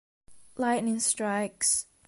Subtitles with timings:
[0.57, 1.85] Lightning Strikes